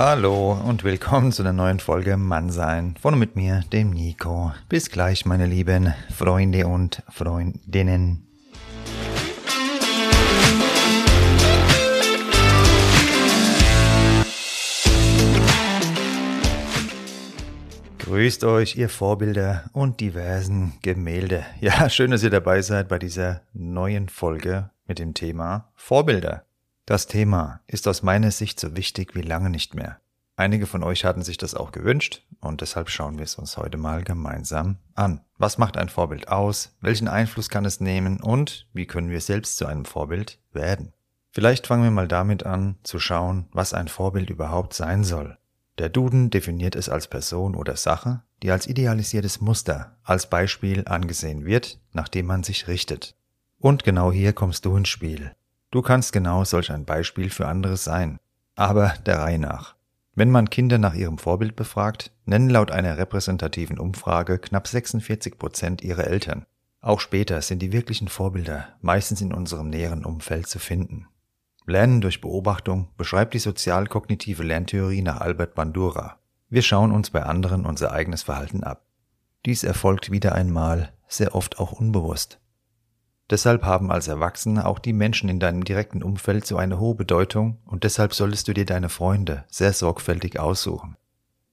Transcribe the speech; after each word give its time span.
Hallo 0.00 0.52
und 0.52 0.84
willkommen 0.84 1.32
zu 1.32 1.42
einer 1.42 1.52
neuen 1.52 1.80
Folge 1.80 2.16
Mannsein 2.16 2.94
von 3.02 3.18
mit 3.18 3.34
mir, 3.34 3.64
dem 3.72 3.90
Nico. 3.90 4.52
Bis 4.68 4.90
gleich, 4.90 5.26
meine 5.26 5.44
lieben 5.44 5.92
Freunde 6.16 6.68
und 6.68 7.02
Freundinnen. 7.08 8.28
Grüßt 17.98 18.44
euch, 18.44 18.76
ihr 18.76 18.88
Vorbilder 18.88 19.64
und 19.72 19.98
diversen 19.98 20.74
Gemälde. 20.82 21.44
Ja, 21.60 21.90
schön, 21.90 22.12
dass 22.12 22.22
ihr 22.22 22.30
dabei 22.30 22.62
seid 22.62 22.86
bei 22.86 23.00
dieser 23.00 23.40
neuen 23.52 24.08
Folge 24.08 24.70
mit 24.86 25.00
dem 25.00 25.14
Thema 25.14 25.72
Vorbilder. 25.74 26.47
Das 26.88 27.06
Thema 27.06 27.60
ist 27.66 27.86
aus 27.86 28.02
meiner 28.02 28.30
Sicht 28.30 28.58
so 28.58 28.74
wichtig 28.74 29.14
wie 29.14 29.20
lange 29.20 29.50
nicht 29.50 29.74
mehr. 29.74 30.00
Einige 30.36 30.64
von 30.64 30.82
euch 30.82 31.04
hatten 31.04 31.20
sich 31.20 31.36
das 31.36 31.54
auch 31.54 31.70
gewünscht 31.70 32.24
und 32.40 32.62
deshalb 32.62 32.88
schauen 32.88 33.18
wir 33.18 33.24
es 33.24 33.34
uns 33.34 33.58
heute 33.58 33.76
mal 33.76 34.02
gemeinsam 34.02 34.78
an. 34.94 35.20
Was 35.36 35.58
macht 35.58 35.76
ein 35.76 35.90
Vorbild 35.90 36.28
aus? 36.28 36.74
Welchen 36.80 37.06
Einfluss 37.06 37.50
kann 37.50 37.66
es 37.66 37.80
nehmen? 37.80 38.22
Und 38.22 38.68
wie 38.72 38.86
können 38.86 39.10
wir 39.10 39.20
selbst 39.20 39.58
zu 39.58 39.66
einem 39.66 39.84
Vorbild 39.84 40.38
werden? 40.54 40.94
Vielleicht 41.30 41.66
fangen 41.66 41.84
wir 41.84 41.90
mal 41.90 42.08
damit 42.08 42.46
an, 42.46 42.78
zu 42.84 42.98
schauen, 42.98 43.48
was 43.52 43.74
ein 43.74 43.88
Vorbild 43.88 44.30
überhaupt 44.30 44.72
sein 44.72 45.04
soll. 45.04 45.36
Der 45.76 45.90
Duden 45.90 46.30
definiert 46.30 46.74
es 46.74 46.88
als 46.88 47.06
Person 47.06 47.54
oder 47.54 47.76
Sache, 47.76 48.22
die 48.42 48.50
als 48.50 48.66
idealisiertes 48.66 49.42
Muster, 49.42 49.98
als 50.04 50.30
Beispiel 50.30 50.84
angesehen 50.86 51.44
wird, 51.44 51.80
nach 51.92 52.08
dem 52.08 52.24
man 52.24 52.44
sich 52.44 52.66
richtet. 52.66 53.14
Und 53.58 53.84
genau 53.84 54.10
hier 54.10 54.32
kommst 54.32 54.64
du 54.64 54.74
ins 54.74 54.88
Spiel. 54.88 55.32
Du 55.70 55.82
kannst 55.82 56.12
genau 56.12 56.44
solch 56.44 56.72
ein 56.72 56.84
Beispiel 56.84 57.30
für 57.30 57.46
andere 57.46 57.76
sein. 57.76 58.18
Aber 58.54 58.94
der 59.06 59.20
Reihe 59.20 59.38
nach. 59.38 59.76
Wenn 60.14 60.30
man 60.30 60.50
Kinder 60.50 60.78
nach 60.78 60.94
ihrem 60.94 61.18
Vorbild 61.18 61.54
befragt, 61.54 62.10
nennen 62.24 62.50
laut 62.50 62.70
einer 62.70 62.98
repräsentativen 62.98 63.78
Umfrage 63.78 64.38
knapp 64.38 64.66
46 64.66 65.38
Prozent 65.38 65.82
ihre 65.82 66.06
Eltern. 66.06 66.46
Auch 66.80 67.00
später 67.00 67.42
sind 67.42 67.60
die 67.60 67.72
wirklichen 67.72 68.08
Vorbilder 68.08 68.68
meistens 68.80 69.20
in 69.20 69.32
unserem 69.32 69.68
näheren 69.68 70.04
Umfeld 70.04 70.48
zu 70.48 70.58
finden. 70.58 71.06
Lernen 71.66 72.00
durch 72.00 72.20
Beobachtung 72.20 72.88
beschreibt 72.96 73.34
die 73.34 73.38
sozial-kognitive 73.38 74.42
Lerntheorie 74.42 75.02
nach 75.02 75.20
Albert 75.20 75.54
Bandura. 75.54 76.18
Wir 76.48 76.62
schauen 76.62 76.92
uns 76.92 77.10
bei 77.10 77.22
anderen 77.22 77.66
unser 77.66 77.92
eigenes 77.92 78.22
Verhalten 78.22 78.64
ab. 78.64 78.86
Dies 79.44 79.64
erfolgt 79.64 80.10
wieder 80.10 80.34
einmal, 80.34 80.92
sehr 81.08 81.34
oft 81.34 81.58
auch 81.58 81.72
unbewusst. 81.72 82.40
Deshalb 83.30 83.62
haben 83.62 83.92
als 83.92 84.08
Erwachsene 84.08 84.66
auch 84.66 84.78
die 84.78 84.94
Menschen 84.94 85.28
in 85.28 85.38
deinem 85.38 85.64
direkten 85.64 86.02
Umfeld 86.02 86.46
so 86.46 86.56
eine 86.56 86.80
hohe 86.80 86.94
Bedeutung 86.94 87.58
und 87.66 87.84
deshalb 87.84 88.14
solltest 88.14 88.48
du 88.48 88.54
dir 88.54 88.64
deine 88.64 88.88
Freunde 88.88 89.44
sehr 89.48 89.72
sorgfältig 89.72 90.40
aussuchen. 90.40 90.96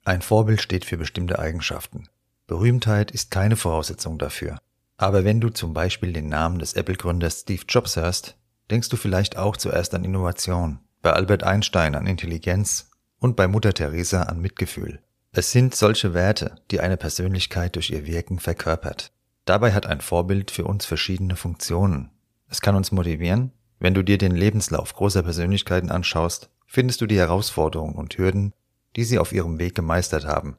Ein 0.06 0.22
Vorbild 0.22 0.62
steht 0.62 0.86
für 0.86 0.98
bestimmte 0.98 1.40
Eigenschaften. 1.40 2.08
Berühmtheit 2.48 3.12
ist 3.12 3.32
keine 3.32 3.56
Voraussetzung 3.56 4.18
dafür. 4.18 4.58
Aber 4.98 5.26
wenn 5.26 5.42
du 5.42 5.50
zum 5.50 5.74
Beispiel 5.74 6.14
den 6.14 6.30
Namen 6.30 6.60
des 6.60 6.74
Apple-Gründers 6.74 7.42
Steve 7.42 7.64
Jobs 7.68 7.98
hörst, 7.98 8.38
denkst 8.70 8.90
du 8.90 8.98
vielleicht 8.98 9.36
auch 9.36 9.58
zuerst 9.58 9.94
an 9.94 10.06
Innovation, 10.06 10.80
bei 11.02 11.12
Albert 11.12 11.44
Einstein 11.44 11.96
an 11.96 12.08
Intelligenz 12.08 12.90
und 13.20 13.36
bei 13.36 13.48
Mutter 13.48 13.74
Teresa 13.74 14.24
an 14.24 14.40
Mitgefühl. 14.40 15.02
Es 15.32 15.52
sind 15.52 15.76
solche 15.76 16.14
Werte, 16.14 16.56
die 16.72 16.80
eine 16.80 16.96
Persönlichkeit 16.96 17.76
durch 17.76 17.90
ihr 17.90 18.06
Wirken 18.06 18.40
verkörpert. 18.40 19.12
Dabei 19.46 19.74
hat 19.74 19.86
ein 19.86 20.02
Vorbild 20.02 20.50
für 20.50 20.66
uns 20.66 20.86
verschiedene 20.86 21.36
Funktionen. 21.36 22.10
Es 22.50 22.62
kann 22.62 22.76
uns 22.76 22.92
motivieren. 22.92 23.52
Wenn 23.80 23.94
du 23.94 24.04
dir 24.04 24.18
den 24.18 24.36
Lebenslauf 24.36 24.94
großer 24.94 25.22
Persönlichkeiten 25.22 25.92
anschaust, 25.92 26.50
findest 26.66 27.02
du 27.02 27.06
die 27.06 27.18
Herausforderungen 27.18 27.96
und 27.96 28.18
Hürden, 28.18 28.54
die 28.96 29.04
sie 29.04 29.20
auf 29.20 29.32
ihrem 29.32 29.60
Weg 29.60 29.76
gemeistert 29.76 30.26
haben. 30.26 30.58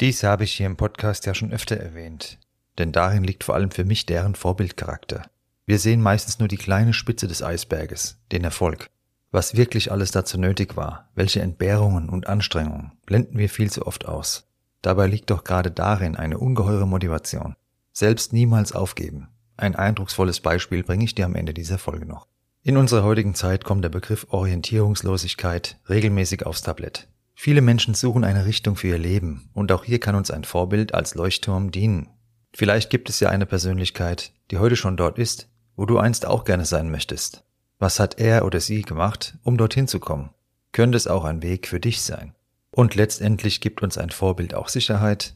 Dies 0.00 0.22
habe 0.22 0.44
ich 0.44 0.52
hier 0.52 0.66
im 0.66 0.76
Podcast 0.76 1.26
ja 1.26 1.34
schon 1.34 1.52
öfter 1.52 1.76
erwähnt, 1.76 2.38
denn 2.78 2.92
darin 2.92 3.24
liegt 3.24 3.42
vor 3.42 3.56
allem 3.56 3.72
für 3.72 3.84
mich 3.84 4.06
deren 4.06 4.36
Vorbildcharakter. 4.36 5.22
Wir 5.66 5.80
sehen 5.80 6.00
meistens 6.00 6.38
nur 6.38 6.46
die 6.46 6.56
kleine 6.56 6.92
Spitze 6.92 7.26
des 7.26 7.42
Eisberges, 7.42 8.18
den 8.30 8.44
Erfolg. 8.44 8.88
Was 9.32 9.56
wirklich 9.56 9.90
alles 9.90 10.12
dazu 10.12 10.38
nötig 10.38 10.76
war, 10.76 11.08
welche 11.14 11.42
Entbehrungen 11.42 12.08
und 12.08 12.28
Anstrengungen, 12.28 12.92
blenden 13.04 13.36
wir 13.36 13.50
viel 13.50 13.70
zu 13.70 13.86
oft 13.86 14.06
aus. 14.06 14.48
Dabei 14.80 15.08
liegt 15.08 15.30
doch 15.30 15.42
gerade 15.42 15.70
darin 15.72 16.14
eine 16.14 16.38
ungeheure 16.38 16.86
Motivation. 16.86 17.56
Selbst 17.98 18.32
niemals 18.32 18.70
aufgeben. 18.70 19.26
Ein 19.56 19.74
eindrucksvolles 19.74 20.38
Beispiel 20.38 20.84
bringe 20.84 21.04
ich 21.04 21.16
dir 21.16 21.24
am 21.24 21.34
Ende 21.34 21.52
dieser 21.52 21.78
Folge 21.78 22.06
noch. 22.06 22.28
In 22.62 22.76
unserer 22.76 23.02
heutigen 23.02 23.34
Zeit 23.34 23.64
kommt 23.64 23.82
der 23.82 23.88
Begriff 23.88 24.28
Orientierungslosigkeit 24.30 25.78
regelmäßig 25.88 26.46
aufs 26.46 26.62
Tablett. 26.62 27.08
Viele 27.34 27.60
Menschen 27.60 27.94
suchen 27.94 28.22
eine 28.22 28.46
Richtung 28.46 28.76
für 28.76 28.86
ihr 28.86 28.98
Leben 28.98 29.50
und 29.52 29.72
auch 29.72 29.82
hier 29.82 29.98
kann 29.98 30.14
uns 30.14 30.30
ein 30.30 30.44
Vorbild 30.44 30.94
als 30.94 31.16
Leuchtturm 31.16 31.72
dienen. 31.72 32.08
Vielleicht 32.54 32.88
gibt 32.88 33.08
es 33.08 33.18
ja 33.18 33.30
eine 33.30 33.46
Persönlichkeit, 33.46 34.32
die 34.52 34.58
heute 34.58 34.76
schon 34.76 34.96
dort 34.96 35.18
ist 35.18 35.48
wo 35.74 35.86
du 35.86 35.98
einst 35.98 36.24
auch 36.24 36.44
gerne 36.44 36.64
sein 36.64 36.90
möchtest. 36.90 37.44
Was 37.78 38.00
hat 38.00 38.18
er 38.18 38.44
oder 38.44 38.58
sie 38.60 38.82
gemacht, 38.82 39.38
um 39.44 39.56
dorthin 39.56 39.86
zu 39.86 40.00
kommen? 40.00 40.30
Könnte 40.72 40.96
es 40.96 41.06
auch 41.06 41.24
ein 41.24 41.42
Weg 41.42 41.66
für 41.68 41.78
dich 41.78 42.02
sein? 42.02 42.34
Und 42.72 42.96
letztendlich 42.96 43.60
gibt 43.60 43.80
uns 43.80 43.96
ein 43.96 44.10
Vorbild 44.10 44.54
auch 44.54 44.68
Sicherheit, 44.68 45.34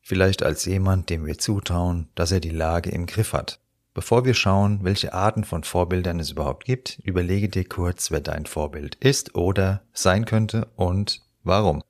vielleicht 0.00 0.42
als 0.42 0.64
jemand, 0.64 1.10
dem 1.10 1.26
wir 1.26 1.38
zutrauen, 1.38 2.08
dass 2.14 2.32
er 2.32 2.40
die 2.40 2.50
Lage 2.50 2.90
im 2.90 3.06
Griff 3.06 3.32
hat. 3.32 3.60
Bevor 3.92 4.24
wir 4.24 4.34
schauen, 4.34 4.80
welche 4.82 5.12
Arten 5.12 5.44
von 5.44 5.64
Vorbildern 5.64 6.20
es 6.20 6.30
überhaupt 6.30 6.64
gibt, 6.64 7.00
überlege 7.02 7.48
dir 7.48 7.64
kurz, 7.64 8.10
wer 8.10 8.20
dein 8.20 8.46
Vorbild 8.46 8.94
ist 8.96 9.34
oder 9.34 9.82
sein 9.92 10.26
könnte 10.26 10.68
und 10.76 11.22
warum. 11.42 11.82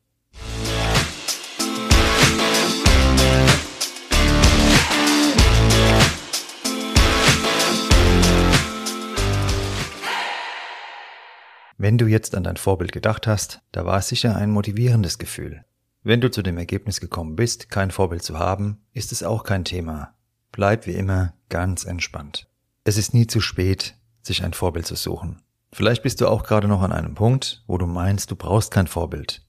Wenn 11.83 11.97
du 11.97 12.07
jetzt 12.07 12.35
an 12.35 12.45
dein 12.45 12.59
Vorbild 12.59 12.93
gedacht 12.93 13.27
hast, 13.27 13.63
da 13.73 13.87
war 13.87 13.99
es 13.99 14.09
sicher 14.09 14.37
ein 14.37 14.51
motivierendes 14.51 15.19
Gefühl. 15.19 15.65
Wenn 16.03 16.23
du 16.23 16.31
zu 16.31 16.41
dem 16.41 16.57
Ergebnis 16.57 16.99
gekommen 16.99 17.37
bist, 17.37 17.69
kein 17.69 17.91
Vorbild 17.91 18.23
zu 18.23 18.39
haben, 18.39 18.81
ist 18.95 19.13
es 19.13 19.23
auch 19.23 19.45
kein 19.45 19.67
Thema. 19.67 20.15
Bleib 20.51 20.87
wie 20.87 20.95
immer 20.95 21.35
ganz 21.51 21.85
entspannt. 21.85 22.49
Es 22.85 22.97
ist 22.97 23.13
nie 23.13 23.27
zu 23.27 23.43
spät, 23.43 23.97
sich 24.23 24.43
ein 24.43 24.55
Vorbild 24.55 24.87
zu 24.87 24.95
suchen. 24.95 25.43
Vielleicht 25.73 26.03
bist 26.03 26.23
du 26.23 26.27
auch 26.27 26.43
gerade 26.43 26.69
noch 26.69 26.81
an 26.81 26.93
einem 26.93 27.15
Punkt, 27.15 27.63
wo 27.67 27.77
du 27.77 27.87
meinst, 27.87 28.31
du 28.31 28.37
brauchst 28.37 28.71
kein 28.71 28.87
Vorbild. 28.87 29.47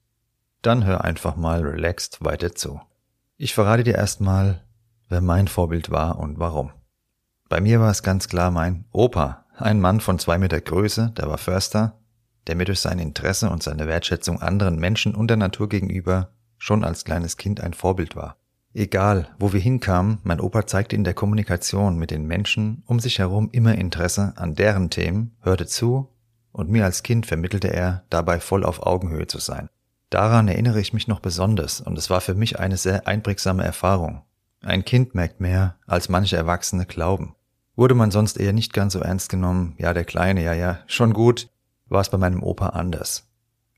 Dann 0.62 0.86
hör 0.86 1.06
einfach 1.06 1.38
mal 1.38 1.62
relaxed 1.62 2.22
weiter 2.22 2.54
zu. 2.54 2.82
Ich 3.38 3.54
verrate 3.54 3.86
dir 3.86 3.96
erstmal, 3.96 4.66
wer 5.08 5.22
mein 5.22 5.48
Vorbild 5.48 5.90
war 5.90 6.20
und 6.20 6.38
warum. 6.38 6.72
Bei 7.48 7.62
mir 7.62 7.80
war 7.80 7.92
es 7.92 8.04
ganz 8.04 8.28
klar 8.28 8.52
mein 8.52 8.84
Opa, 8.92 9.46
ein 9.56 9.80
Mann 9.80 10.02
von 10.02 10.20
zwei 10.20 10.38
Meter 10.38 10.60
Größe, 10.60 11.14
der 11.16 11.30
war 11.30 11.38
Förster, 11.38 11.98
der 12.48 12.58
mir 12.58 12.66
durch 12.66 12.82
sein 12.82 13.00
Interesse 13.00 13.50
und 13.50 13.64
seine 13.64 13.88
Wertschätzung 13.88 14.42
anderen 14.42 14.78
Menschen 14.78 15.16
und 15.16 15.30
der 15.30 15.38
Natur 15.38 15.70
gegenüber 15.70 16.34
schon 16.62 16.84
als 16.84 17.06
kleines 17.06 17.38
Kind 17.38 17.60
ein 17.60 17.74
Vorbild 17.74 18.16
war. 18.16 18.38
Egal, 18.76 19.30
wo 19.40 19.52
wir 19.52 19.60
hinkamen, 19.60 20.20
mein 20.22 20.40
Opa 20.40 20.68
zeigte 20.68 20.96
in 20.96 21.04
der 21.04 21.16
Kommunikation 21.16 21.98
mit 21.98 22.12
den 22.12 22.28
Menschen 22.28 22.84
um 22.86 23.00
sich 23.00 23.18
herum 23.18 23.50
immer 23.52 23.76
Interesse 23.76 24.34
an 24.36 24.54
deren 24.54 24.92
Themen, 24.92 25.36
hörte 25.42 25.66
zu 25.66 26.10
und 26.52 26.70
mir 26.70 26.86
als 26.86 27.02
Kind 27.02 27.26
vermittelte 27.26 27.74
er, 27.74 28.04
dabei 28.12 28.40
voll 28.40 28.64
auf 28.64 28.86
Augenhöhe 28.86 29.26
zu 29.26 29.40
sein. 29.40 29.70
Daran 30.12 30.48
erinnere 30.48 30.80
ich 30.80 30.94
mich 30.94 31.08
noch 31.08 31.20
besonders 31.20 31.82
und 31.82 31.98
es 31.98 32.12
war 32.12 32.22
für 32.22 32.36
mich 32.36 32.60
eine 32.60 32.78
sehr 32.78 33.08
einprägsame 33.08 33.64
Erfahrung. 33.64 34.22
Ein 34.62 34.86
Kind 34.86 35.16
merkt 35.16 35.42
mehr, 35.42 35.78
als 35.88 36.10
manche 36.10 36.38
Erwachsene 36.38 36.86
glauben. 36.86 37.36
Wurde 37.76 37.96
man 37.96 38.12
sonst 38.12 38.38
eher 38.38 38.54
nicht 38.54 38.72
ganz 38.72 38.94
so 38.94 39.00
ernst 39.00 39.30
genommen, 39.30 39.74
ja 39.80 39.96
der 39.96 40.06
Kleine, 40.06 40.44
ja 40.44 40.54
ja, 40.54 40.80
schon 40.86 41.14
gut, 41.14 41.50
war 41.88 42.02
es 42.02 42.10
bei 42.10 42.20
meinem 42.20 42.44
Opa 42.44 42.68
anders. 42.68 43.31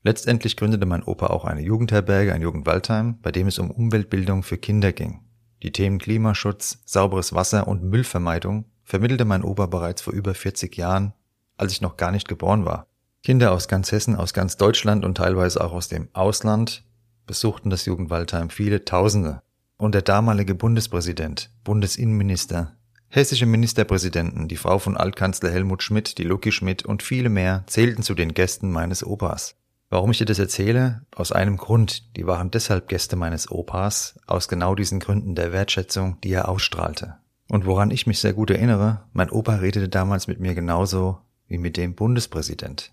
Letztendlich 0.04 0.58
gründete 0.58 0.84
mein 0.84 1.02
Opa 1.02 1.28
auch 1.28 1.46
eine 1.46 1.62
Jugendherberge, 1.62 2.34
ein 2.34 2.42
Jugendwaldheim, 2.42 3.18
bei 3.22 3.32
dem 3.32 3.46
es 3.46 3.58
um 3.58 3.70
Umweltbildung 3.70 4.42
für 4.42 4.58
Kinder 4.58 4.92
ging. 4.92 5.20
Die 5.62 5.72
Themen 5.72 5.98
Klimaschutz, 5.98 6.82
sauberes 6.84 7.32
Wasser 7.32 7.66
und 7.66 7.82
Müllvermeidung 7.82 8.66
vermittelte 8.84 9.24
mein 9.24 9.42
Opa 9.42 9.64
bereits 9.64 10.02
vor 10.02 10.12
über 10.12 10.34
40 10.34 10.76
Jahren, 10.76 11.14
als 11.56 11.72
ich 11.72 11.80
noch 11.80 11.96
gar 11.96 12.10
nicht 12.10 12.28
geboren 12.28 12.66
war. 12.66 12.86
Kinder 13.22 13.52
aus 13.52 13.66
ganz 13.66 13.90
Hessen, 13.92 14.14
aus 14.14 14.34
ganz 14.34 14.58
Deutschland 14.58 15.06
und 15.06 15.16
teilweise 15.16 15.64
auch 15.64 15.72
aus 15.72 15.88
dem 15.88 16.08
Ausland 16.12 16.84
besuchten 17.26 17.70
das 17.70 17.86
Jugendwaldheim 17.86 18.50
viele 18.50 18.84
Tausende. 18.84 19.40
Und 19.78 19.94
der 19.94 20.02
damalige 20.02 20.54
Bundespräsident, 20.54 21.50
Bundesinnenminister, 21.64 22.76
Hessische 23.08 23.46
Ministerpräsidenten, 23.46 24.48
die 24.48 24.56
Frau 24.56 24.80
von 24.80 24.96
Altkanzler 24.96 25.50
Helmut 25.50 25.84
Schmidt, 25.84 26.18
die 26.18 26.24
Lucky 26.24 26.50
Schmidt 26.50 26.84
und 26.84 27.02
viele 27.02 27.28
mehr 27.28 27.62
zählten 27.68 28.02
zu 28.02 28.14
den 28.14 28.34
Gästen 28.34 28.72
meines 28.72 29.06
Opas. 29.06 29.54
Warum 29.90 30.10
ich 30.10 30.18
dir 30.18 30.24
das 30.24 30.38
erzähle? 30.38 31.02
Aus 31.14 31.32
einem 31.32 31.56
Grund. 31.56 32.16
Die 32.16 32.26
waren 32.26 32.50
deshalb 32.50 32.88
Gäste 32.88 33.16
meines 33.16 33.50
Opas, 33.50 34.18
aus 34.26 34.48
genau 34.48 34.74
diesen 34.74 35.00
Gründen 35.00 35.34
der 35.34 35.52
Wertschätzung, 35.52 36.20
die 36.22 36.32
er 36.32 36.48
ausstrahlte. 36.48 37.16
Und 37.48 37.66
woran 37.66 37.90
ich 37.90 38.06
mich 38.06 38.18
sehr 38.18 38.32
gut 38.32 38.50
erinnere, 38.50 39.04
mein 39.12 39.30
Opa 39.30 39.56
redete 39.56 39.88
damals 39.88 40.26
mit 40.26 40.40
mir 40.40 40.54
genauso 40.54 41.18
wie 41.46 41.58
mit 41.58 41.76
dem 41.76 41.94
Bundespräsident. 41.94 42.92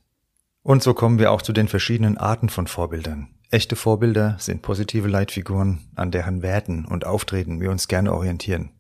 Und 0.64 0.84
so 0.84 0.94
kommen 0.94 1.18
wir 1.18 1.32
auch 1.32 1.42
zu 1.42 1.54
den 1.54 1.68
verschiedenen 1.68 2.18
Arten 2.18 2.50
von 2.50 2.68
Vorbildern. 2.68 3.30
Echte 3.50 3.76
Vorbilder 3.76 4.38
sind 4.40 4.62
positive 4.62 5.08
Leitfiguren, 5.08 5.90
an 5.96 6.12
deren 6.12 6.42
Werten 6.42 6.86
und 6.86 7.06
Auftreten 7.06 7.60
wir 7.60 7.72
uns 7.72 7.88
gerne 7.88 8.14
orientieren. 8.14 8.72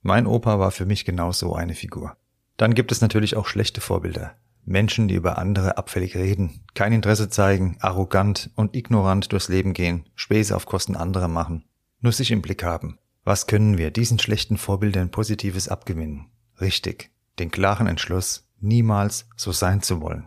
Mein 0.00 0.26
Opa 0.26 0.58
war 0.58 0.70
für 0.70 0.86
mich 0.86 1.04
genau 1.04 1.32
so 1.32 1.54
eine 1.54 1.74
Figur. 1.74 2.16
Dann 2.56 2.74
gibt 2.74 2.90
es 2.92 3.00
natürlich 3.00 3.36
auch 3.36 3.46
schlechte 3.46 3.80
Vorbilder. 3.80 4.36
Menschen, 4.68 5.08
die 5.08 5.14
über 5.14 5.38
andere 5.38 5.78
abfällig 5.78 6.16
reden, 6.16 6.60
kein 6.74 6.92
Interesse 6.92 7.28
zeigen, 7.28 7.76
arrogant 7.80 8.50
und 8.54 8.76
ignorant 8.76 9.32
durchs 9.32 9.48
Leben 9.48 9.72
gehen, 9.72 10.04
Späße 10.14 10.54
auf 10.54 10.66
Kosten 10.66 10.96
anderer 10.96 11.28
machen, 11.28 11.64
nur 12.00 12.12
sich 12.12 12.30
im 12.30 12.42
Blick 12.42 12.62
haben. 12.62 12.98
Was 13.24 13.46
können 13.46 13.78
wir 13.78 13.90
diesen 13.90 14.18
schlechten 14.18 14.56
Vorbildern 14.56 15.10
Positives 15.10 15.68
abgewinnen? 15.68 16.26
Richtig, 16.60 17.10
den 17.38 17.50
klaren 17.50 17.86
Entschluss, 17.86 18.46
niemals 18.60 19.28
so 19.36 19.52
sein 19.52 19.82
zu 19.82 20.00
wollen. 20.00 20.26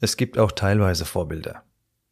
Es 0.00 0.16
gibt 0.16 0.38
auch 0.38 0.52
teilweise 0.52 1.04
Vorbilder. 1.04 1.62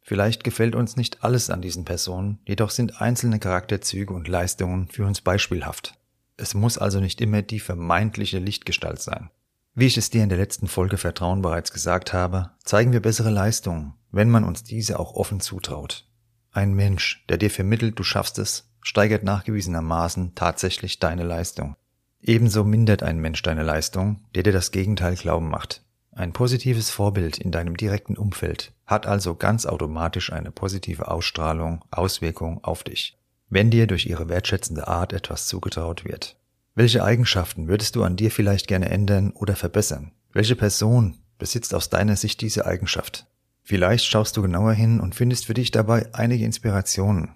Vielleicht 0.03 0.45
gefällt 0.45 0.75
uns 0.75 0.97
nicht 0.97 1.25
alles 1.25 1.51
an 1.51 1.63
diesen 1.63 1.85
Personen, 1.85 2.39
jedoch 2.47 2.71
sind 2.71 3.01
einzelne 3.01 3.39
Charakterzüge 3.39 4.15
und 4.15 4.29
Leistungen 4.29 4.89
für 4.89 5.05
uns 5.05 5.21
beispielhaft. 5.21 5.95
Es 6.37 6.55
muss 6.55 6.79
also 6.79 7.01
nicht 7.01 7.21
immer 7.21 7.43
die 7.43 7.61
vermeintliche 7.61 8.39
Lichtgestalt 8.39 9.01
sein. 9.01 9.31
Wie 9.79 9.85
ich 9.85 9.99
es 9.99 10.09
dir 10.09 10.23
in 10.23 10.31
der 10.31 10.39
letzten 10.39 10.69
Folge 10.69 10.97
Vertrauen 10.97 11.43
bereits 11.43 11.71
gesagt 11.71 12.15
habe, 12.15 12.49
zeigen 12.65 12.95
wir 12.95 13.01
bessere 13.01 13.29
Leistungen, 13.29 13.93
wenn 14.11 14.31
man 14.31 14.43
uns 14.43 14.65
diese 14.65 14.99
auch 14.99 15.13
offen 15.13 15.39
zutraut. 15.39 16.09
Ein 16.51 16.73
Mensch, 16.73 17.27
der 17.29 17.37
dir 17.37 17.51
vermittelt, 17.51 17.99
du 17.99 18.03
schaffst 18.03 18.39
es, 18.39 18.73
steigert 18.81 19.23
nachgewiesenermaßen 19.23 20.35
tatsächlich 20.35 20.99
deine 20.99 21.25
Leistung. 21.25 21.77
Ebenso 22.23 22.65
mindert 22.65 23.03
ein 23.03 23.19
Mensch 23.19 23.43
deine 23.43 23.65
Leistung, 23.65 24.25
der 24.35 24.45
dir 24.45 24.53
das 24.55 24.71
Gegenteil 24.71 25.15
glauben 25.15 25.51
macht. 25.51 25.85
Ein 26.11 26.33
positives 26.33 26.89
Vorbild 26.89 27.37
in 27.37 27.53
deinem 27.53 27.77
direkten 27.77 28.17
Umfeld 28.17 28.73
hat 28.87 29.07
also 29.07 29.35
ganz 29.35 29.67
automatisch 29.67 30.33
eine 30.33 30.53
positive 30.53 31.11
Ausstrahlung, 31.11 31.85
Auswirkung 31.91 32.65
auf 32.65 32.83
dich, 32.83 33.19
wenn 33.51 33.71
dir 33.71 33.87
durch 33.87 34.07
ihre 34.07 34.31
wertschätzende 34.31 34.89
Art 34.89 35.13
etwas 35.13 35.47
zugetraut 35.47 36.07
wird. 36.07 36.39
Welche 36.79 37.03
Eigenschaften 37.03 37.69
würdest 37.69 37.97
du 37.97 38.03
an 38.03 38.17
dir 38.17 38.31
vielleicht 38.31 38.69
gerne 38.69 38.91
ändern 38.91 39.31
oder 39.31 39.57
verbessern? 39.57 40.13
Welche 40.35 40.57
Person 40.57 41.17
besitzt 41.39 41.75
aus 41.75 41.89
deiner 41.89 42.17
Sicht 42.17 42.43
diese 42.43 42.67
Eigenschaft? 42.67 43.27
Vielleicht 43.63 44.05
schaust 44.05 44.37
du 44.37 44.43
genauer 44.43 44.75
hin 44.75 45.01
und 45.01 45.15
findest 45.15 45.47
für 45.47 45.55
dich 45.55 45.71
dabei 45.71 46.07
einige 46.13 46.45
Inspirationen. 46.45 47.31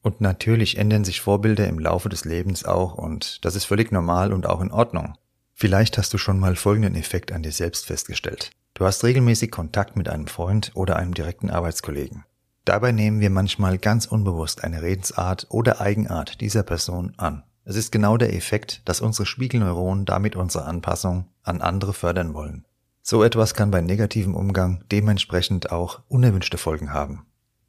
Und 0.00 0.20
natürlich 0.20 0.78
ändern 0.78 1.04
sich 1.04 1.20
Vorbilder 1.20 1.66
im 1.66 1.80
Laufe 1.80 2.08
des 2.08 2.24
Lebens 2.24 2.64
auch 2.64 2.94
und 2.94 3.44
das 3.44 3.56
ist 3.56 3.64
völlig 3.64 3.90
normal 3.90 4.32
und 4.32 4.46
auch 4.46 4.60
in 4.60 4.70
Ordnung. 4.70 5.18
Vielleicht 5.54 5.98
hast 5.98 6.14
du 6.14 6.18
schon 6.18 6.38
mal 6.38 6.54
folgenden 6.54 6.94
Effekt 6.94 7.32
an 7.32 7.42
dir 7.42 7.50
selbst 7.50 7.86
festgestellt. 7.86 8.52
Du 8.74 8.84
hast 8.84 9.02
regelmäßig 9.02 9.50
Kontakt 9.50 9.96
mit 9.96 10.08
einem 10.08 10.28
Freund 10.28 10.70
oder 10.74 10.94
einem 10.94 11.14
direkten 11.14 11.50
Arbeitskollegen. 11.50 12.24
Dabei 12.64 12.92
nehmen 12.92 13.18
wir 13.18 13.30
manchmal 13.30 13.76
ganz 13.76 14.06
unbewusst 14.06 14.62
eine 14.62 14.82
Redensart 14.82 15.48
oder 15.50 15.80
Eigenart 15.80 16.40
dieser 16.40 16.62
Person 16.62 17.14
an. 17.16 17.42
Es 17.64 17.76
ist 17.76 17.92
genau 17.92 18.16
der 18.16 18.34
Effekt, 18.34 18.82
dass 18.84 19.00
unsere 19.00 19.24
Spiegelneuronen 19.24 20.04
damit 20.04 20.36
unsere 20.36 20.66
Anpassung 20.66 21.28
an 21.42 21.62
andere 21.62 21.94
fördern 21.94 22.34
wollen. 22.34 22.66
So 23.02 23.22
etwas 23.22 23.54
kann 23.54 23.70
bei 23.70 23.80
negativem 23.80 24.34
Umgang 24.34 24.84
dementsprechend 24.90 25.70
auch 25.72 26.02
unerwünschte 26.08 26.58
Folgen 26.58 26.92
haben. 26.92 27.26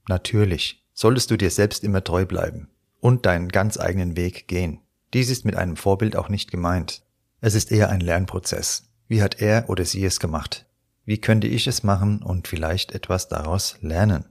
Natürlich 0.07 0.83
solltest 0.93 1.31
du 1.31 1.37
dir 1.37 1.49
selbst 1.49 1.83
immer 1.83 2.03
treu 2.03 2.25
bleiben 2.25 2.69
und 2.99 3.25
deinen 3.25 3.49
ganz 3.49 3.79
eigenen 3.79 4.15
Weg 4.17 4.47
gehen. 4.47 4.79
Dies 5.13 5.29
ist 5.29 5.45
mit 5.45 5.55
einem 5.55 5.77
Vorbild 5.77 6.15
auch 6.15 6.29
nicht 6.29 6.51
gemeint. 6.51 7.03
Es 7.41 7.53
ist 7.53 7.71
eher 7.71 7.89
ein 7.89 8.01
Lernprozess. 8.01 8.89
Wie 9.07 9.21
hat 9.21 9.41
er 9.41 9.69
oder 9.69 9.85
sie 9.85 10.03
es 10.03 10.19
gemacht? 10.19 10.65
Wie 11.05 11.19
könnte 11.19 11.47
ich 11.47 11.67
es 11.67 11.83
machen 11.83 12.21
und 12.21 12.47
vielleicht 12.47 12.91
etwas 12.93 13.27
daraus 13.27 13.77
lernen? 13.81 14.25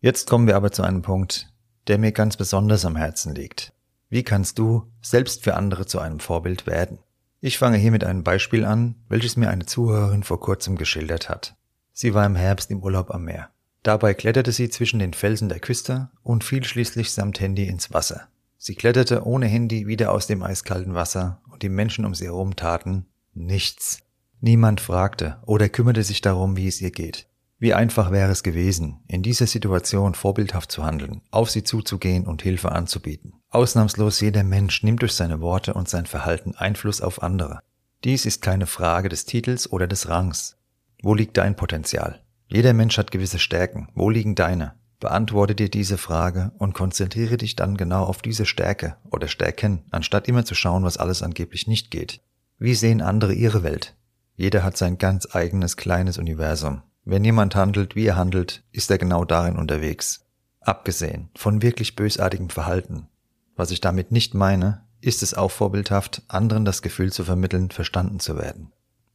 Jetzt 0.00 0.28
kommen 0.28 0.46
wir 0.46 0.56
aber 0.56 0.72
zu 0.72 0.82
einem 0.82 1.02
Punkt, 1.02 1.52
der 1.86 1.98
mir 1.98 2.12
ganz 2.12 2.36
besonders 2.36 2.84
am 2.84 2.96
Herzen 2.96 3.34
liegt. 3.34 3.72
Wie 4.08 4.22
kannst 4.22 4.58
du 4.58 4.90
selbst 5.02 5.44
für 5.44 5.54
andere 5.54 5.86
zu 5.86 6.00
einem 6.00 6.20
Vorbild 6.20 6.66
werden? 6.66 6.98
Ich 7.40 7.58
fange 7.58 7.76
hier 7.76 7.90
mit 7.90 8.04
einem 8.04 8.24
Beispiel 8.24 8.64
an, 8.64 8.96
welches 9.08 9.36
mir 9.36 9.50
eine 9.50 9.66
Zuhörerin 9.66 10.22
vor 10.22 10.40
kurzem 10.40 10.76
geschildert 10.76 11.28
hat. 11.28 11.56
Sie 11.92 12.14
war 12.14 12.26
im 12.26 12.36
Herbst 12.36 12.70
im 12.70 12.82
Urlaub 12.82 13.10
am 13.10 13.24
Meer. 13.24 13.50
Dabei 13.82 14.14
kletterte 14.14 14.52
sie 14.52 14.68
zwischen 14.68 14.98
den 14.98 15.14
Felsen 15.14 15.48
der 15.48 15.60
Küste 15.60 16.10
und 16.22 16.44
fiel 16.44 16.64
schließlich 16.64 17.12
samt 17.12 17.40
Handy 17.40 17.66
ins 17.66 17.92
Wasser. 17.92 18.28
Sie 18.58 18.74
kletterte 18.74 19.26
ohne 19.26 19.46
Handy 19.46 19.86
wieder 19.86 20.12
aus 20.12 20.26
dem 20.26 20.42
eiskalten 20.42 20.94
Wasser 20.94 21.40
und 21.50 21.62
die 21.62 21.70
Menschen 21.70 22.04
um 22.04 22.14
sie 22.14 22.26
herum 22.26 22.56
taten 22.56 23.06
nichts. 23.32 24.00
Niemand 24.40 24.80
fragte 24.80 25.38
oder 25.46 25.68
kümmerte 25.68 26.02
sich 26.02 26.20
darum, 26.20 26.56
wie 26.56 26.68
es 26.68 26.80
ihr 26.80 26.90
geht. 26.90 27.29
Wie 27.60 27.74
einfach 27.74 28.10
wäre 28.10 28.32
es 28.32 28.42
gewesen, 28.42 29.00
in 29.06 29.22
dieser 29.22 29.46
Situation 29.46 30.14
vorbildhaft 30.14 30.72
zu 30.72 30.82
handeln, 30.82 31.20
auf 31.30 31.50
sie 31.50 31.62
zuzugehen 31.62 32.26
und 32.26 32.40
Hilfe 32.40 32.72
anzubieten. 32.72 33.34
Ausnahmslos 33.50 34.18
jeder 34.20 34.44
Mensch 34.44 34.82
nimmt 34.82 35.02
durch 35.02 35.12
seine 35.12 35.42
Worte 35.42 35.74
und 35.74 35.86
sein 35.86 36.06
Verhalten 36.06 36.54
Einfluss 36.56 37.02
auf 37.02 37.22
andere. 37.22 37.60
Dies 38.02 38.24
ist 38.24 38.40
keine 38.40 38.66
Frage 38.66 39.10
des 39.10 39.26
Titels 39.26 39.70
oder 39.70 39.86
des 39.86 40.08
Rangs. 40.08 40.56
Wo 41.02 41.12
liegt 41.12 41.36
dein 41.36 41.54
Potenzial? 41.54 42.22
Jeder 42.48 42.72
Mensch 42.72 42.96
hat 42.96 43.10
gewisse 43.10 43.38
Stärken. 43.38 43.88
Wo 43.94 44.08
liegen 44.08 44.34
deine? 44.34 44.72
Beantworte 44.98 45.54
dir 45.54 45.68
diese 45.68 45.98
Frage 45.98 46.52
und 46.56 46.72
konzentriere 46.72 47.36
dich 47.36 47.56
dann 47.56 47.76
genau 47.76 48.04
auf 48.04 48.22
diese 48.22 48.46
Stärke 48.46 48.96
oder 49.10 49.28
Stärken, 49.28 49.84
anstatt 49.90 50.28
immer 50.28 50.46
zu 50.46 50.54
schauen, 50.54 50.82
was 50.82 50.96
alles 50.96 51.22
angeblich 51.22 51.66
nicht 51.66 51.90
geht. 51.90 52.22
Wie 52.58 52.74
sehen 52.74 53.02
andere 53.02 53.34
ihre 53.34 53.62
Welt? 53.62 53.96
Jeder 54.34 54.62
hat 54.62 54.78
sein 54.78 54.96
ganz 54.96 55.28
eigenes 55.34 55.76
kleines 55.76 56.16
Universum. 56.16 56.82
Wenn 57.04 57.24
jemand 57.24 57.54
handelt, 57.54 57.96
wie 57.96 58.06
er 58.06 58.16
handelt, 58.16 58.62
ist 58.72 58.90
er 58.90 58.98
genau 58.98 59.24
darin 59.24 59.56
unterwegs. 59.56 60.26
Abgesehen 60.60 61.30
von 61.34 61.62
wirklich 61.62 61.96
bösartigem 61.96 62.50
Verhalten. 62.50 63.08
Was 63.56 63.70
ich 63.70 63.80
damit 63.80 64.12
nicht 64.12 64.34
meine, 64.34 64.86
ist 65.00 65.22
es 65.22 65.34
auch 65.34 65.50
vorbildhaft, 65.50 66.22
anderen 66.28 66.64
das 66.64 66.82
Gefühl 66.82 67.12
zu 67.12 67.24
vermitteln, 67.24 67.70
verstanden 67.70 68.20
zu 68.20 68.38
werden. 68.38 68.72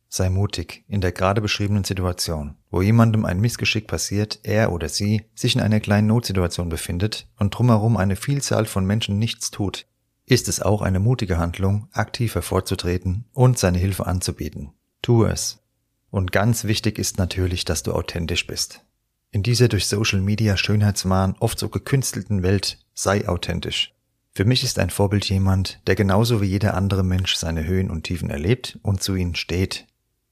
Sei 0.07 0.29
mutig 0.29 0.83
in 0.87 1.01
der 1.01 1.11
gerade 1.11 1.41
beschriebenen 1.41 1.83
Situation, 1.83 2.55
wo 2.71 2.81
jemandem 2.81 3.25
ein 3.25 3.39
Missgeschick 3.39 3.87
passiert, 3.87 4.39
er 4.43 4.71
oder 4.71 4.87
sie 4.87 5.25
sich 5.35 5.55
in 5.55 5.61
einer 5.61 5.79
kleinen 5.79 6.07
Notsituation 6.07 6.69
befindet 6.69 7.27
und 7.37 7.51
drumherum 7.51 7.97
eine 7.97 8.15
Vielzahl 8.15 8.65
von 8.65 8.85
Menschen 8.85 9.19
nichts 9.19 9.51
tut, 9.51 9.87
ist 10.25 10.47
es 10.47 10.61
auch 10.61 10.81
eine 10.81 10.99
mutige 10.99 11.37
Handlung, 11.37 11.87
aktiv 11.91 12.35
hervorzutreten 12.35 13.25
und 13.33 13.59
seine 13.59 13.77
Hilfe 13.77 14.07
anzubieten. 14.07 14.71
Tue 15.01 15.29
es. 15.29 15.59
Und 16.15 16.31
ganz 16.31 16.63
wichtig 16.63 16.97
ist 16.97 17.17
natürlich, 17.17 17.65
dass 17.65 17.83
du 17.83 17.91
authentisch 17.91 18.47
bist. 18.47 18.85
In 19.31 19.43
dieser 19.43 19.67
durch 19.67 19.85
Social 19.85 20.21
Media 20.21 20.55
Schönheitswahn 20.55 21.35
oft 21.41 21.59
so 21.59 21.67
gekünstelten 21.67 22.41
Welt 22.41 22.79
sei 22.93 23.27
authentisch. 23.27 23.93
Für 24.31 24.45
mich 24.45 24.63
ist 24.63 24.79
ein 24.79 24.89
Vorbild 24.89 25.25
jemand, 25.25 25.81
der 25.87 25.95
genauso 25.95 26.41
wie 26.41 26.45
jeder 26.45 26.75
andere 26.75 27.03
Mensch 27.03 27.35
seine 27.35 27.65
Höhen 27.65 27.91
und 27.91 28.05
Tiefen 28.05 28.29
erlebt 28.29 28.79
und 28.81 29.03
zu 29.03 29.13
ihnen 29.13 29.35
steht. 29.35 29.87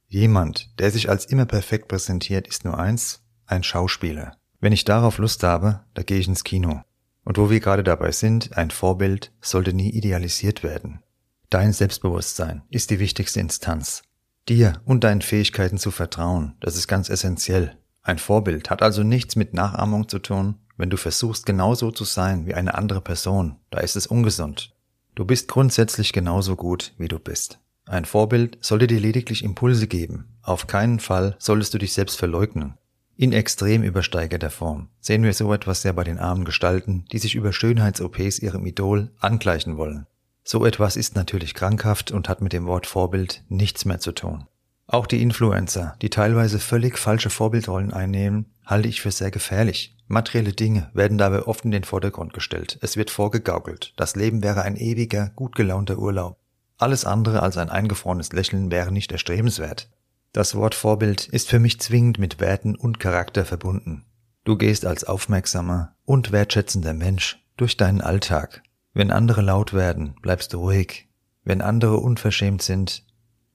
Jemand, 0.08 0.70
der 0.80 0.90
sich 0.90 1.10
als 1.10 1.26
immer 1.26 1.46
perfekt 1.46 1.90
präsentiert, 1.90 2.48
ist 2.48 2.64
nur 2.64 2.80
eins, 2.80 3.22
ein 3.46 3.64
Schauspieler. 3.64 4.38
Wenn 4.62 4.72
ich 4.72 4.86
darauf 4.86 5.18
Lust 5.18 5.44
habe, 5.44 5.82
da 5.96 6.04
gehe 6.04 6.20
ich 6.20 6.30
ins 6.30 6.46
Kino. 6.46 6.80
Und 7.26 7.38
wo 7.38 7.50
wir 7.50 7.60
gerade 7.60 7.84
dabei 7.84 8.14
sind, 8.14 8.56
ein 8.56 8.72
Vorbild 8.72 9.34
sollte 9.42 9.74
nie 9.74 9.90
idealisiert 9.90 10.64
werden. 10.64 11.04
Dein 11.50 11.74
Selbstbewusstsein 11.74 12.62
ist 12.70 12.90
die 12.90 13.00
wichtigste 13.00 13.42
Instanz. 13.42 14.04
Dir 14.50 14.82
und 14.84 15.06
deinen 15.06 15.22
Fähigkeiten 15.22 15.78
zu 15.78 15.90
vertrauen, 15.90 16.56
das 16.60 16.76
ist 16.76 16.88
ganz 16.88 17.10
essentiell. 17.10 17.78
Ein 18.02 18.18
Vorbild 18.20 18.70
hat 18.70 18.82
also 18.82 19.02
nichts 19.02 19.38
mit 19.38 19.54
Nachahmung 19.54 20.10
zu 20.10 20.20
tun. 20.20 20.56
Wenn 20.76 20.90
du 20.90 20.98
versuchst, 20.98 21.46
genauso 21.46 21.92
zu 21.92 22.04
sein 22.04 22.46
wie 22.46 22.54
eine 22.54 22.76
andere 22.76 23.00
Person, 23.00 23.58
da 23.70 23.80
ist 23.80 23.96
es 23.96 24.08
ungesund. 24.08 24.76
Du 25.16 25.24
bist 25.24 25.48
grundsätzlich 25.48 26.12
genauso 26.12 26.58
gut, 26.58 26.94
wie 26.98 27.08
du 27.08 27.20
bist. 27.20 27.60
Ein 27.86 28.04
Vorbild 28.04 28.58
sollte 28.60 28.88
dir 28.88 29.00
lediglich 29.00 29.44
Impulse 29.44 29.88
geben. 29.88 30.36
Auf 30.42 30.68
keinen 30.68 31.00
Fall 31.00 31.36
solltest 31.40 31.74
du 31.74 31.78
dich 31.78 31.94
selbst 31.94 32.18
verleugnen. 32.18 32.78
In 33.16 33.32
extrem 33.32 33.84
übersteigerter 33.84 34.50
Form 34.50 34.90
sehen 35.00 35.24
wir 35.24 35.34
so 35.34 35.54
etwas 35.54 35.84
sehr 35.84 35.94
bei 35.94 36.04
den 36.04 36.18
armen 36.18 36.44
Gestalten, 36.44 37.06
die 37.12 37.20
sich 37.20 37.36
über 37.36 37.54
Schönheits-OPs 37.54 38.40
ihrem 38.40 38.66
Idol 38.66 39.12
angleichen 39.20 39.78
wollen. 39.78 40.08
So 40.44 40.66
etwas 40.66 40.98
ist 40.98 41.16
natürlich 41.16 41.54
krankhaft 41.54 42.12
und 42.12 42.28
hat 42.28 42.42
mit 42.42 42.54
dem 42.54 42.66
Wort 42.66 42.86
Vorbild 42.86 43.44
nichts 43.48 43.86
mehr 43.86 44.00
zu 44.00 44.12
tun. 44.12 44.46
Auch 44.88 45.08
die 45.08 45.22
Influencer, 45.22 45.96
die 46.02 46.10
teilweise 46.10 46.60
völlig 46.60 46.98
falsche 46.98 47.30
Vorbildrollen 47.30 47.94
einnehmen, 47.94 48.52
halte 48.66 48.90
ich 48.90 49.02
für 49.02 49.12
sehr 49.12 49.32
gefährlich. 49.32 49.98
Materielle 50.08 50.54
Dinge 50.54 50.90
werden 50.94 51.18
dabei 51.18 51.44
oft 51.44 51.64
in 51.64 51.72
den 51.72 51.86
Vordergrund 51.86 52.34
gestellt. 52.34 52.78
Es 52.82 52.98
wird 52.98 53.10
vorgegaukelt. 53.10 53.94
Das 53.96 54.16
Leben 54.16 54.44
wäre 54.44 54.64
ein 54.64 54.76
ewiger, 54.76 55.32
gut 55.36 55.56
gelaunter 55.56 55.98
Urlaub. 55.98 56.38
Alles 56.78 57.06
andere 57.06 57.42
als 57.42 57.58
ein 57.58 57.70
eingefrorenes 57.70 58.34
Lächeln 58.34 58.70
wäre 58.70 58.92
nicht 58.92 59.12
erstrebenswert. 59.12 59.90
Das 60.34 60.56
Wort 60.56 60.76
Vorbild 60.76 61.28
ist 61.28 61.50
für 61.50 61.60
mich 61.60 61.80
zwingend 61.80 62.20
mit 62.20 62.40
Werten 62.40 62.76
und 62.76 63.00
Charakter 63.00 63.46
verbunden. 63.46 64.06
Du 64.44 64.58
gehst 64.58 64.86
als 64.86 65.06
aufmerksamer 65.06 65.96
und 66.06 66.32
wertschätzender 66.32 66.94
Mensch 66.94 67.40
durch 67.56 67.78
deinen 67.78 68.02
Alltag. 68.02 68.62
Wenn 68.94 69.12
andere 69.12 69.42
laut 69.42 69.74
werden, 69.74 70.16
bleibst 70.22 70.54
du 70.54 70.60
ruhig. 70.60 71.08
Wenn 71.44 71.62
andere 71.62 71.98
unverschämt 71.98 72.62
sind, 72.62 73.04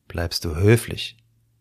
bleibst 0.08 0.44
du 0.44 0.56
höflich. 0.56 1.16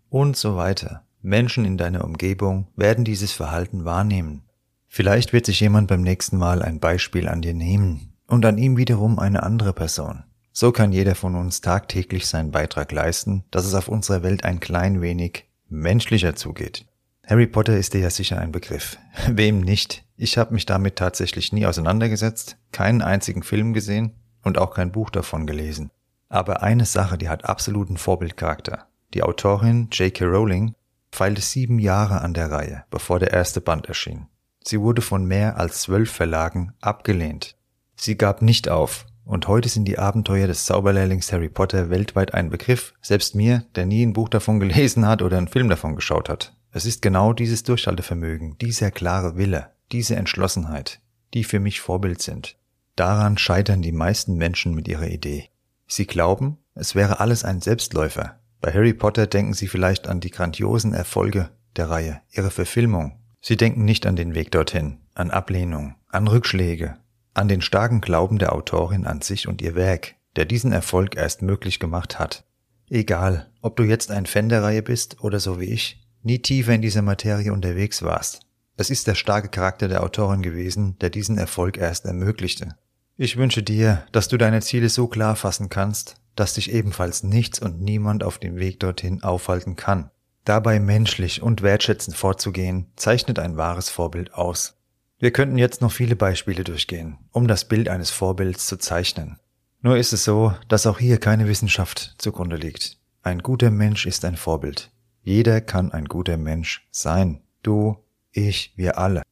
Und 0.09 0.35
so 0.35 0.55
weiter. 0.55 1.03
Menschen 1.21 1.65
in 1.65 1.77
deiner 1.77 2.03
Umgebung 2.03 2.67
werden 2.75 3.05
dieses 3.05 3.31
Verhalten 3.31 3.85
wahrnehmen. 3.85 4.43
Vielleicht 4.87 5.33
wird 5.33 5.45
sich 5.45 5.59
jemand 5.59 5.87
beim 5.87 6.01
nächsten 6.01 6.37
Mal 6.37 6.61
ein 6.61 6.79
Beispiel 6.79 7.27
an 7.27 7.41
dir 7.41 7.53
nehmen 7.53 8.13
und 8.25 8.45
an 8.45 8.57
ihm 8.57 8.77
wiederum 8.77 9.19
eine 9.19 9.43
andere 9.43 9.73
Person. 9.73 10.23
So 10.51 10.71
kann 10.71 10.91
jeder 10.91 11.13
von 11.13 11.35
uns 11.35 11.61
tagtäglich 11.61 12.25
seinen 12.25 12.51
Beitrag 12.51 12.91
leisten, 12.91 13.43
dass 13.51 13.65
es 13.65 13.75
auf 13.75 13.89
unserer 13.89 14.23
Welt 14.23 14.43
ein 14.43 14.59
klein 14.59 15.01
wenig 15.01 15.45
menschlicher 15.69 16.35
zugeht. 16.35 16.87
Harry 17.27 17.45
Potter 17.45 17.75
ist 17.75 17.93
dir 17.93 17.99
ja 17.99 18.09
sicher 18.09 18.39
ein 18.39 18.53
Begriff. 18.53 18.97
Wem 19.29 19.59
nicht? 19.59 20.05
Ich 20.15 20.37
habe 20.37 20.53
mich 20.53 20.65
damit 20.65 20.95
tatsächlich 20.95 21.51
nie 21.51 21.65
auseinandergesetzt, 21.65 22.57
keinen 22.71 23.01
einzigen 23.01 23.43
Film 23.43 23.73
gesehen 23.73 24.15
und 24.43 24.57
auch 24.57 24.73
kein 24.73 24.93
Buch 24.93 25.09
davon 25.09 25.45
gelesen. 25.45 25.91
Aber 26.29 26.63
eine 26.63 26.85
Sache, 26.85 27.17
die 27.17 27.27
hat 27.27 27.43
absoluten 27.43 27.97
Vorbildcharakter. 27.97 28.87
Die 29.13 29.23
Autorin 29.23 29.89
J.K. 29.91 30.23
Rowling 30.23 30.73
feilte 31.11 31.41
sieben 31.41 31.79
Jahre 31.79 32.21
an 32.21 32.33
der 32.33 32.49
Reihe, 32.49 32.85
bevor 32.89 33.19
der 33.19 33.33
erste 33.33 33.59
Band 33.59 33.87
erschien. 33.87 34.27
Sie 34.63 34.79
wurde 34.79 35.01
von 35.01 35.25
mehr 35.25 35.57
als 35.57 35.81
zwölf 35.81 36.09
Verlagen 36.09 36.73
abgelehnt. 36.79 37.57
Sie 37.97 38.15
gab 38.15 38.41
nicht 38.41 38.69
auf, 38.69 39.05
und 39.25 39.49
heute 39.49 39.67
sind 39.67 39.85
die 39.85 39.99
Abenteuer 39.99 40.47
des 40.47 40.65
Zauberlehrlings 40.65 41.33
Harry 41.33 41.49
Potter 41.49 41.89
weltweit 41.89 42.33
ein 42.33 42.49
Begriff, 42.49 42.93
selbst 43.01 43.35
mir, 43.35 43.65
der 43.75 43.85
nie 43.85 44.05
ein 44.05 44.13
Buch 44.13 44.29
davon 44.29 44.61
gelesen 44.61 45.05
hat 45.05 45.21
oder 45.21 45.37
einen 45.37 45.49
Film 45.49 45.67
davon 45.67 45.95
geschaut 45.95 46.29
hat. 46.29 46.56
Es 46.77 46.85
ist 46.85 47.01
genau 47.01 47.33
dieses 47.33 47.63
Durchhaltevermögen, 47.63 48.59
dieser 48.59 48.91
klare 48.91 49.35
Wille, 49.35 49.71
diese 49.91 50.15
Entschlossenheit, 50.15 50.99
die 51.33 51.43
für 51.43 51.59
mich 51.59 51.81
Vorbild 51.81 52.21
sind. 52.21 52.55
Daran 52.95 53.39
scheitern 53.39 53.81
die 53.81 53.91
meisten 53.91 54.35
Menschen 54.35 54.75
mit 54.75 54.87
ihrer 54.87 55.07
Idee. 55.07 55.49
Sie 55.87 56.05
glauben, 56.05 56.59
es 56.75 56.93
wäre 56.93 57.19
alles 57.19 57.43
ein 57.43 57.61
Selbstläufer. 57.61 58.39
Bei 58.61 58.71
Harry 58.71 58.93
Potter 58.93 59.25
denken 59.25 59.55
sie 59.55 59.67
vielleicht 59.67 60.07
an 60.07 60.19
die 60.19 60.29
grandiosen 60.29 60.93
Erfolge 60.93 61.49
der 61.77 61.89
Reihe, 61.89 62.21
ihre 62.29 62.51
Verfilmung. 62.51 63.17
Sie 63.41 63.57
denken 63.57 63.83
nicht 63.83 64.05
an 64.05 64.15
den 64.15 64.35
Weg 64.35 64.51
dorthin, 64.51 64.99
an 65.15 65.31
Ablehnung, 65.31 65.95
an 66.09 66.27
Rückschläge, 66.27 66.97
an 67.33 67.47
den 67.47 67.61
starken 67.61 68.01
Glauben 68.01 68.37
der 68.37 68.53
Autorin 68.53 69.07
an 69.07 69.21
sich 69.21 69.47
und 69.47 69.63
ihr 69.63 69.73
Werk, 69.73 70.13
der 70.35 70.45
diesen 70.45 70.71
Erfolg 70.71 71.15
erst 71.15 71.41
möglich 71.41 71.79
gemacht 71.79 72.19
hat. 72.19 72.45
Egal, 72.87 73.49
ob 73.63 73.77
du 73.77 73.83
jetzt 73.83 74.11
ein 74.11 74.27
Fan 74.27 74.49
der 74.49 74.61
Reihe 74.61 74.83
bist 74.83 75.23
oder 75.23 75.39
so 75.39 75.59
wie 75.59 75.65
ich, 75.65 76.03
nie 76.27 76.39
tiefer 76.39 76.73
in 76.73 76.83
dieser 76.83 77.01
Materie 77.01 77.51
unterwegs 77.51 78.03
warst. 78.03 78.41
Es 78.75 78.91
ist 78.91 79.07
der 79.07 79.15
starke 79.15 79.49
Charakter 79.49 79.87
der 79.87 80.03
Autorin 80.03 80.43
gewesen, 80.43 80.99
der 80.99 81.09
diesen 81.09 81.39
Erfolg 81.39 81.77
erst 81.77 82.05
ermöglichte. 82.05 82.75
Ich 83.15 83.37
wünsche 83.37 83.63
dir, 83.63 84.05
dass 84.11 84.27
du 84.27 84.37
deine 84.37 84.61
Ziele 84.61 84.89
so 84.89 85.07
klar 85.07 85.35
fassen 85.35 85.69
kannst, 85.69 86.17
dass 86.35 86.53
dich 86.53 86.71
ebenfalls 86.71 87.23
nichts 87.23 87.59
und 87.59 87.81
niemand 87.81 88.23
auf 88.23 88.37
dem 88.37 88.57
Weg 88.57 88.79
dorthin 88.79 89.23
aufhalten 89.23 89.75
kann. 89.75 90.11
Dabei 90.45 90.79
menschlich 90.79 91.41
und 91.41 91.63
wertschätzend 91.63 92.15
vorzugehen, 92.15 92.85
zeichnet 92.95 93.39
ein 93.39 93.57
wahres 93.57 93.89
Vorbild 93.89 94.35
aus. 94.35 94.75
Wir 95.17 95.31
könnten 95.31 95.57
jetzt 95.57 95.81
noch 95.81 95.91
viele 95.91 96.15
Beispiele 96.15 96.63
durchgehen, 96.63 97.17
um 97.31 97.47
das 97.47 97.65
Bild 97.65 97.89
eines 97.89 98.11
Vorbilds 98.11 98.67
zu 98.67 98.77
zeichnen. 98.77 99.39
Nur 99.81 99.97
ist 99.97 100.13
es 100.13 100.23
so, 100.23 100.53
dass 100.67 100.85
auch 100.85 100.99
hier 100.99 101.17
keine 101.17 101.47
Wissenschaft 101.47 102.15
zugrunde 102.19 102.57
liegt. 102.57 102.97
Ein 103.23 103.39
guter 103.39 103.71
Mensch 103.71 104.05
ist 104.05 104.23
ein 104.25 104.37
Vorbild. 104.37 104.91
Jeder 105.27 105.59
kann 105.59 105.91
ein 105.91 106.05
guter 106.05 106.37
Mensch 106.37 106.87
sein. 106.89 107.41
Du, 107.61 107.97
ich, 108.31 108.71
wir 108.77 108.97
alle. 108.97 109.23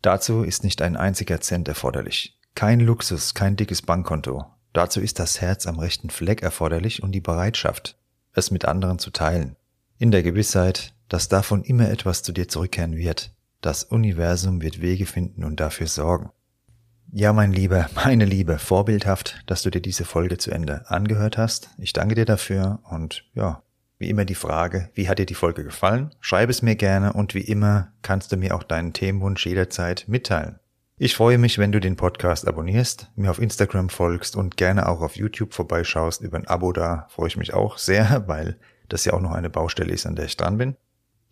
Dazu 0.00 0.42
ist 0.42 0.64
nicht 0.64 0.80
ein 0.80 0.96
einziger 0.96 1.38
Cent 1.42 1.68
erforderlich. 1.68 2.40
Kein 2.54 2.80
Luxus, 2.80 3.34
kein 3.34 3.54
dickes 3.54 3.82
Bankkonto. 3.82 4.46
Dazu 4.72 5.02
ist 5.02 5.18
das 5.18 5.42
Herz 5.42 5.66
am 5.66 5.78
rechten 5.78 6.08
Fleck 6.08 6.42
erforderlich 6.42 7.02
und 7.02 7.12
die 7.12 7.20
Bereitschaft, 7.20 7.98
es 8.32 8.50
mit 8.50 8.64
anderen 8.64 8.98
zu 8.98 9.10
teilen. 9.10 9.56
In 9.98 10.12
der 10.12 10.22
Gewissheit, 10.22 10.94
dass 11.10 11.28
davon 11.28 11.62
immer 11.62 11.90
etwas 11.90 12.22
zu 12.22 12.32
dir 12.32 12.48
zurückkehren 12.48 12.96
wird, 12.96 13.34
das 13.60 13.84
Universum 13.84 14.62
wird 14.62 14.80
Wege 14.80 15.04
finden 15.04 15.44
und 15.44 15.60
dafür 15.60 15.88
sorgen. 15.88 16.30
Ja, 17.12 17.34
mein 17.34 17.52
Lieber, 17.52 17.90
meine 17.94 18.24
Liebe, 18.24 18.58
vorbildhaft, 18.58 19.42
dass 19.44 19.60
du 19.60 19.68
dir 19.68 19.82
diese 19.82 20.06
Folge 20.06 20.38
zu 20.38 20.50
Ende 20.50 20.88
angehört 20.88 21.36
hast. 21.36 21.68
Ich 21.76 21.92
danke 21.92 22.14
dir 22.14 22.24
dafür 22.24 22.80
und 22.84 23.26
ja, 23.34 23.62
wie 24.04 24.10
immer 24.10 24.26
die 24.26 24.34
Frage, 24.34 24.90
wie 24.92 25.08
hat 25.08 25.18
dir 25.18 25.24
die 25.24 25.34
Folge 25.34 25.64
gefallen? 25.64 26.14
Schreib 26.20 26.50
es 26.50 26.60
mir 26.60 26.76
gerne 26.76 27.14
und 27.14 27.34
wie 27.34 27.40
immer 27.40 27.90
kannst 28.02 28.30
du 28.30 28.36
mir 28.36 28.54
auch 28.54 28.62
deinen 28.62 28.92
Themenwunsch 28.92 29.46
jederzeit 29.46 30.04
mitteilen. 30.08 30.60
Ich 30.98 31.16
freue 31.16 31.38
mich, 31.38 31.56
wenn 31.56 31.72
du 31.72 31.80
den 31.80 31.96
Podcast 31.96 32.46
abonnierst, 32.46 33.10
mir 33.16 33.30
auf 33.30 33.40
Instagram 33.40 33.88
folgst 33.88 34.36
und 34.36 34.58
gerne 34.58 34.90
auch 34.90 35.00
auf 35.00 35.16
YouTube 35.16 35.54
vorbeischaust. 35.54 36.20
Über 36.20 36.36
ein 36.36 36.46
Abo 36.46 36.72
da 36.72 37.06
freue 37.08 37.28
ich 37.28 37.38
mich 37.38 37.54
auch 37.54 37.78
sehr, 37.78 38.24
weil 38.28 38.58
das 38.90 39.06
ja 39.06 39.14
auch 39.14 39.22
noch 39.22 39.32
eine 39.32 39.48
Baustelle 39.48 39.94
ist, 39.94 40.04
an 40.04 40.16
der 40.16 40.26
ich 40.26 40.36
dran 40.36 40.58
bin. 40.58 40.76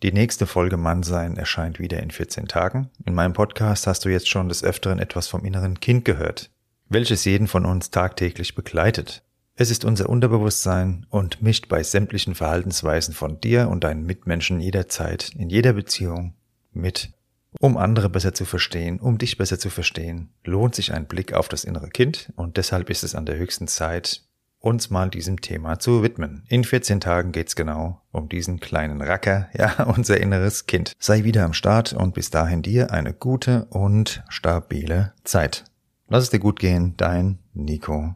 Die 0.01 0.11
nächste 0.11 0.47
Folge 0.47 0.77
Mannsein 0.77 1.37
erscheint 1.37 1.77
wieder 1.77 2.01
in 2.01 2.09
14 2.09 2.47
Tagen. 2.47 2.89
In 3.05 3.13
meinem 3.13 3.33
Podcast 3.33 3.85
hast 3.85 4.03
du 4.03 4.09
jetzt 4.09 4.29
schon 4.29 4.49
des 4.49 4.63
Öfteren 4.63 4.97
etwas 4.97 5.27
vom 5.27 5.45
inneren 5.45 5.79
Kind 5.79 6.05
gehört, 6.05 6.49
welches 6.89 7.23
jeden 7.23 7.45
von 7.45 7.67
uns 7.67 7.91
tagtäglich 7.91 8.55
begleitet. 8.55 9.23
Es 9.55 9.69
ist 9.69 9.85
unser 9.85 10.09
Unterbewusstsein 10.09 11.05
und 11.09 11.43
mischt 11.43 11.69
bei 11.69 11.83
sämtlichen 11.83 12.33
Verhaltensweisen 12.33 13.13
von 13.13 13.39
dir 13.39 13.69
und 13.69 13.83
deinen 13.83 14.03
Mitmenschen 14.03 14.59
jederzeit, 14.59 15.29
in 15.37 15.49
jeder 15.49 15.73
Beziehung 15.73 16.33
mit. 16.71 17.11
Um 17.59 17.77
andere 17.77 18.09
besser 18.09 18.33
zu 18.33 18.45
verstehen, 18.45 18.99
um 18.99 19.19
dich 19.19 19.37
besser 19.37 19.59
zu 19.59 19.69
verstehen, 19.69 20.29
lohnt 20.43 20.73
sich 20.73 20.91
ein 20.91 21.05
Blick 21.05 21.33
auf 21.33 21.49
das 21.49 21.65
innere 21.65 21.89
Kind 21.89 22.33
und 22.35 22.57
deshalb 22.57 22.89
ist 22.89 23.03
es 23.03 23.13
an 23.13 23.27
der 23.27 23.37
höchsten 23.37 23.67
Zeit, 23.67 24.23
uns 24.57 24.89
mal 24.89 25.11
diesem 25.11 25.39
Thema 25.39 25.77
zu 25.77 26.01
widmen. 26.01 26.45
In 26.47 26.63
14 26.63 26.99
Tagen 26.99 27.31
geht's 27.31 27.55
genau 27.55 28.01
um 28.11 28.29
diesen 28.29 28.59
kleinen 28.59 29.01
Racker, 29.01 29.49
ja, 29.53 29.83
unser 29.83 30.19
inneres 30.19 30.65
Kind. 30.65 30.93
Sei 30.97 31.25
wieder 31.25 31.45
am 31.45 31.53
Start 31.53 31.93
und 31.93 32.15
bis 32.15 32.31
dahin 32.31 32.63
dir 32.63 32.91
eine 32.91 33.13
gute 33.13 33.65
und 33.65 34.23
stabile 34.29 35.13
Zeit. 35.23 35.65
Lass 36.07 36.23
es 36.23 36.29
dir 36.31 36.39
gut 36.39 36.59
gehen, 36.59 36.95
dein 36.97 37.37
Nico. 37.53 38.15